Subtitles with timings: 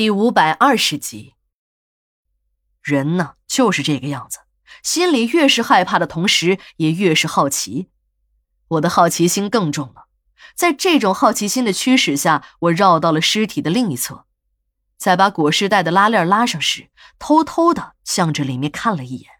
[0.00, 1.34] 第五百二十集。
[2.80, 4.38] 人呢，就是这个样子，
[4.82, 7.90] 心里越是害怕的同时，也越是好奇。
[8.68, 10.06] 我的好奇心更重了，
[10.56, 14.24] 在这种好奇心的驱使下，我绕到了尸体的另一侧，
[14.96, 16.88] 在把裹尸袋的拉链拉上时，
[17.18, 19.30] 偷偷的向着里面看了一眼。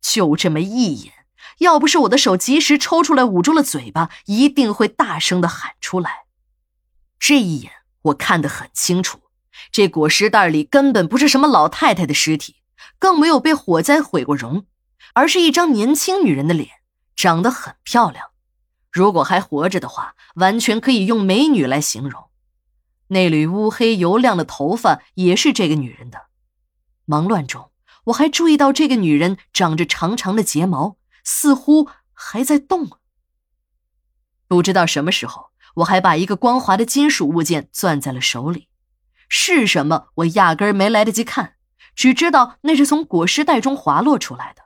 [0.00, 1.12] 就这么一眼，
[1.58, 6.26] 要不是我的手及时抽出来捂住了嘴巴，一定会大声的喊出来。
[7.18, 7.72] 这一眼，
[8.02, 9.22] 我看得很清楚。
[9.72, 12.56] 这裹尸袋里根本不是什么老太太的尸体，
[12.98, 14.66] 更没有被火灾毁过容，
[15.14, 16.68] 而是一张年轻女人的脸，
[17.14, 18.30] 长得很漂亮。
[18.90, 22.24] 如果还活着的话，完全可以用美女来形容。
[23.08, 26.26] 那缕乌黑油亮的头发也是这个女人的。
[27.04, 27.70] 忙乱中，
[28.04, 32.88] 我还注意到这个女人长着长长的睫毛，似乎还在动。
[34.48, 38.68] 不知道什么时候，我还把一个光滑的金属物件攥在了手里。
[39.32, 40.08] 是什么？
[40.16, 41.54] 我压根儿没来得及看，
[41.94, 44.64] 只知道那是从裹尸袋中滑落出来的。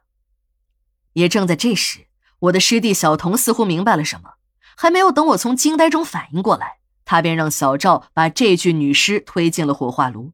[1.12, 2.06] 也正在这时，
[2.41, 4.34] 我的师弟小童似乎明白了什么，
[4.74, 10.33] 还没有等我从惊呆中反应过来，他便让小赵把这具女尸推进了火化炉。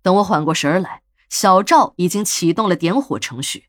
[0.00, 3.66] 等我缓过神儿来，小赵已经启动了点火程序。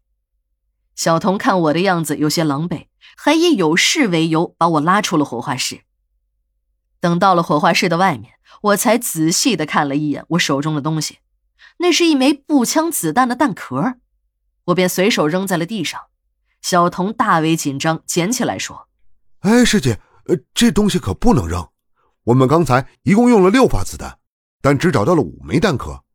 [0.96, 5.82] 小童看我的样子有些狼狈，还以有事为由把我拉出了火化室。
[7.04, 8.36] 等到了火化室的外面。
[8.62, 11.20] 我才仔细的看了一眼我手中的东西，
[11.80, 13.96] 那是一枚步枪子弹的弹壳，
[14.66, 16.00] 我便随手扔在了地上。
[16.62, 18.88] 小童大为紧张，捡起来说
[19.44, 21.68] ：“哎，师姐，呃，这东西可不能扔。
[22.24, 24.20] 我们刚才一共用了六发子弹，
[24.62, 26.06] 但只找到了五枚弹壳，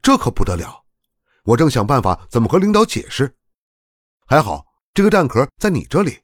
[0.00, 0.84] 这可不得了。
[1.44, 3.36] 我正想办法怎么和领导解释，
[4.26, 6.20] 还好这个弹壳在你这里。”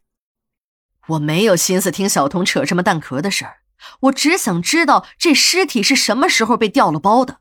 [1.08, 3.58] 我没有心思听小童扯什么弹壳的事儿。
[4.00, 7.40] 我只想知道这尸体是什么时候被调了包的。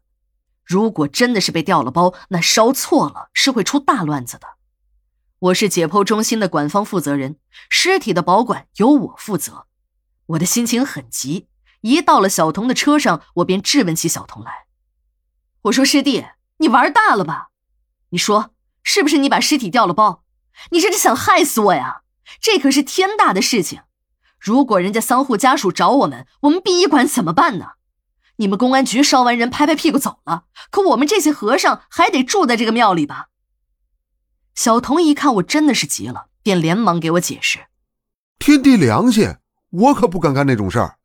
[0.63, 4.47] 如果真的是被调了包，那烧错了是会出大乱子的。
[5.39, 7.38] 我是解剖中心的管方负责人，
[7.69, 9.67] 尸体的保管由我负责。
[10.28, 11.50] 我的心情很急，
[11.81, 14.67] 一到了小童的车上，我便质问起小童来。
[15.63, 16.25] 我说：“师弟，
[16.57, 17.50] 你玩大了吧？
[18.12, 18.53] 你说
[18.84, 20.23] 是不是你把尸体调了包？
[20.72, 22.03] 你这是想害死我呀？
[22.40, 23.81] 这可是天大的事情！”
[24.43, 27.75] 如果人家丧户家属找我们，我们殡仪馆怎么办呢？
[28.35, 33.29] 你们公安局烧完人拍拍屁股走了，可我们这些和尚还得住在这个庙里吧？
[34.53, 37.67] 小童一看我真的是急了，便连忙给我解释
[38.37, 39.37] ：“天地良心，
[39.69, 40.97] 我可不敢干那种事儿。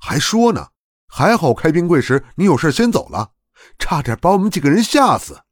[0.00, 0.70] 还说呢，
[1.06, 3.30] 还好开冰柜时你有事先走了，
[3.78, 5.42] 差点把我们几个人吓死。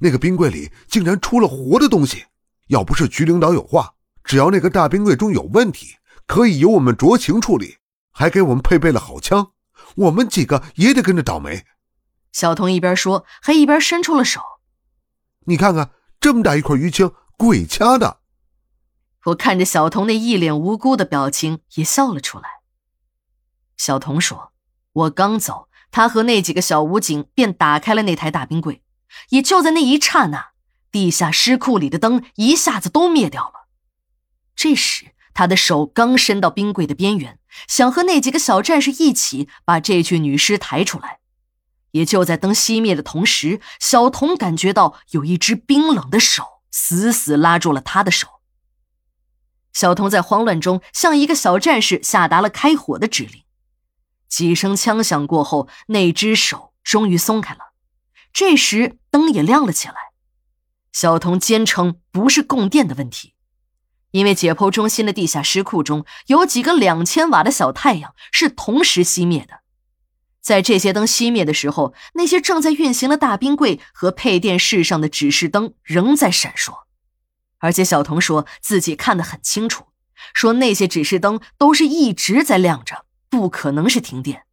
[0.00, 2.24] 那个冰柜里竟然出了活的东西，
[2.66, 3.94] 要不是局领导有话，
[4.24, 5.94] 只要那个大冰柜中有问题。”
[6.26, 7.78] 可以由我们酌情处理，
[8.10, 9.52] 还给我们配备了好枪，
[9.94, 11.64] 我们几个也得跟着倒霉。
[12.32, 14.40] 小童一边说，还一边伸出了手。
[15.46, 18.18] 你看看这么大一块淤青，鬼掐的。
[19.26, 22.44] 我看着小童那一脸无辜的表情，也笑了出来。
[23.76, 24.52] 小童说
[24.92, 28.82] ：“我刚走，他和那几个小武警便打开了那台大冰柜，
[29.30, 30.50] 也就在那一刹那，
[30.90, 33.68] 地下尸库里的灯一下子都灭掉了。
[34.56, 37.38] 这时。”他的手刚伸到冰柜的边缘，
[37.68, 41.18] 想和那几个小战士一起把这具女尸抬出来。
[41.90, 48.40] 也就在灯熄灭的同时，小童感觉到有一只冰冷的手死死拉住了他的手。
[49.74, 53.42] 小童在慌乱中向一个小战士下达了开火的指令。
[54.30, 57.74] 几声枪响过后，那只手终于松开了。
[58.32, 59.94] 这时灯也亮了起来。
[60.94, 63.34] 小童坚称不是供电的问题。
[64.12, 69.60] 因为解剖中心的地下尸库中有几个两千瓦的小太阳是同时熄灭的，
[70.40, 76.84] 在这些灯熄灭的时候，那些正在运行的大冰柜和配电室上的指示灯仍在闪烁，
[77.58, 79.86] 而且小童说自己看得很清楚，
[80.32, 84.44] 说那些指示灯都是一直在亮着，不可能是停电。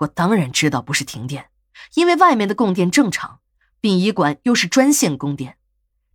[0.00, 1.50] 我当然知道不是停电，
[1.94, 3.40] 因为外面的供电正常，
[3.80, 5.56] 殡仪馆又是专线供电，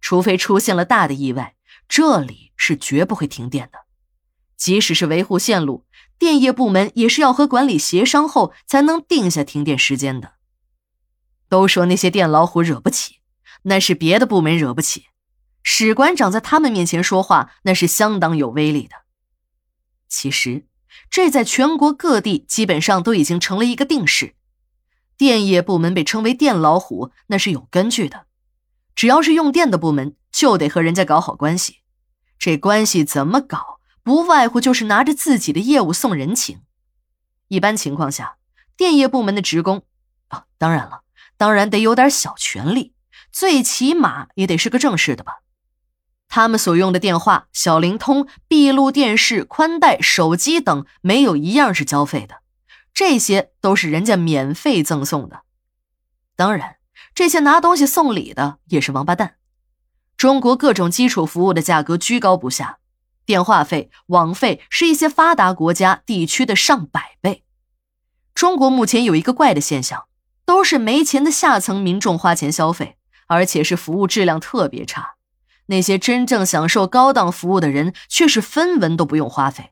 [0.01, 1.55] 除非出现了大的意外。
[1.93, 3.79] 这里是绝不会停电的，
[4.55, 5.85] 即使是维护线路，
[6.17, 10.35] 电业部门也是要和管理协商后才能定下停电时间的。
[11.49, 13.17] 都说那些电老虎惹不起，
[13.63, 15.07] 那是别的部门惹不起，
[15.63, 18.95] 史馆长在他们面前说话那是相当有威力的。
[20.07, 20.67] 其实，
[21.09, 24.35] 这在全国各地基本上都已经成了一个定式，
[25.17, 28.27] 电业部门被称为电老虎，那是有根据的。
[28.95, 31.79] 只要是用电的部门，就得和人家搞好关系。
[32.41, 33.79] 这关系怎么搞？
[34.01, 36.61] 不外乎就是拿着自己的业务送人情。
[37.49, 38.37] 一般情况下，
[38.75, 39.85] 电业部门的职工
[40.29, 41.01] 啊，当然了，
[41.37, 42.95] 当然得有点小权利，
[43.31, 45.41] 最起码也得是个正式的吧。
[46.27, 52.37] 他们所用的电话、小灵通、闭路电视、宽带、手机等，没有一样是交费的，
[52.91, 55.43] 这些都是人家免费赠送的。
[56.35, 56.77] 当然，
[57.13, 59.35] 这些拿东西送礼的也是王八蛋。
[60.21, 62.77] 中国各种基础服务的价格居高不下，
[63.25, 67.43] 电话费、网费是一些发达国家地区的上百倍。
[68.35, 70.03] 中国目前有一个怪的现象，
[70.45, 75.15] 都是没钱的下层民众花钱消费，而且是服务质量特别差。
[75.65, 79.71] 那些真正享受高档服务的人，却是分文都不用花费，